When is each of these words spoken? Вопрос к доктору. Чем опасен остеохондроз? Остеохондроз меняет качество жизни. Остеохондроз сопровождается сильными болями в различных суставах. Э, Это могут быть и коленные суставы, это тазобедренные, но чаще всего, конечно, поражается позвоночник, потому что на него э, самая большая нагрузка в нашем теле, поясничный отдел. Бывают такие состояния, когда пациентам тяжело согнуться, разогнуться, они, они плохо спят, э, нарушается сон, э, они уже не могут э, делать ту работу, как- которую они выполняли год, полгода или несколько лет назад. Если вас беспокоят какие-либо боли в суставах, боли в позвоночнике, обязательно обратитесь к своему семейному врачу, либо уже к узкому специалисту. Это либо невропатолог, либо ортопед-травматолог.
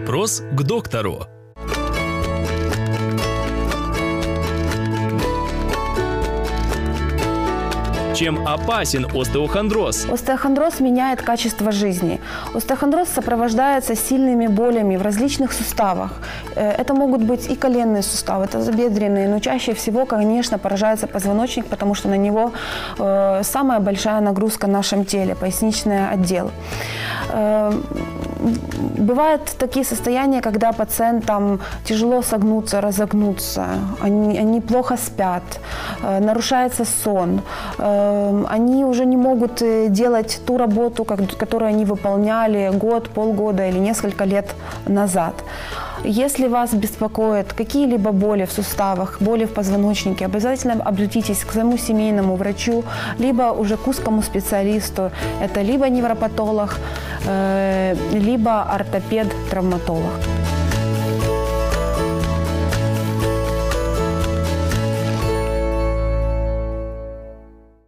Вопрос 0.00 0.42
к 0.52 0.62
доктору. 0.62 1.26
Чем 8.14 8.46
опасен 8.48 9.06
остеохондроз? 9.14 10.06
Остеохондроз 10.10 10.80
меняет 10.80 11.22
качество 11.22 11.70
жизни. 11.72 12.18
Остеохондроз 12.54 13.08
сопровождается 13.08 13.94
сильными 13.94 14.46
болями 14.46 14.96
в 14.96 15.02
различных 15.02 15.52
суставах. 15.52 16.10
Э, 16.56 16.70
Это 16.80 16.94
могут 16.94 17.22
быть 17.22 17.50
и 17.50 17.54
коленные 17.54 18.02
суставы, 18.02 18.44
это 18.44 18.58
тазобедренные, 18.58 19.28
но 19.28 19.38
чаще 19.40 19.72
всего, 19.72 20.06
конечно, 20.06 20.58
поражается 20.58 21.06
позвоночник, 21.06 21.66
потому 21.66 21.94
что 21.94 22.08
на 22.08 22.16
него 22.16 22.52
э, 22.98 23.42
самая 23.44 23.80
большая 23.80 24.20
нагрузка 24.20 24.66
в 24.66 24.70
нашем 24.70 25.04
теле, 25.04 25.34
поясничный 25.34 26.10
отдел. 26.10 26.50
Бывают 28.98 29.42
такие 29.58 29.84
состояния, 29.84 30.40
когда 30.40 30.72
пациентам 30.72 31.60
тяжело 31.84 32.22
согнуться, 32.22 32.80
разогнуться, 32.80 33.64
они, 34.00 34.38
они 34.38 34.60
плохо 34.60 34.96
спят, 34.96 35.42
э, 36.02 36.20
нарушается 36.20 36.84
сон, 36.84 37.40
э, 37.78 38.44
они 38.48 38.84
уже 38.84 39.04
не 39.04 39.16
могут 39.16 39.62
э, 39.62 39.88
делать 39.88 40.40
ту 40.46 40.58
работу, 40.58 41.04
как- 41.04 41.36
которую 41.38 41.68
они 41.68 41.84
выполняли 41.84 42.70
год, 42.72 43.10
полгода 43.10 43.68
или 43.68 43.78
несколько 43.78 44.24
лет 44.24 44.46
назад. 44.88 45.34
Если 46.04 46.48
вас 46.48 46.72
беспокоят 46.72 47.52
какие-либо 47.52 48.12
боли 48.12 48.44
в 48.44 48.52
суставах, 48.52 49.18
боли 49.20 49.44
в 49.44 49.52
позвоночнике, 49.52 50.24
обязательно 50.24 50.82
обратитесь 50.84 51.44
к 51.44 51.52
своему 51.52 51.76
семейному 51.78 52.36
врачу, 52.36 52.84
либо 53.18 53.52
уже 53.52 53.76
к 53.76 53.86
узкому 53.86 54.22
специалисту. 54.22 55.10
Это 55.42 55.60
либо 55.60 55.88
невропатолог, 55.90 56.78
либо 57.24 58.62
ортопед-травматолог. 58.62 60.59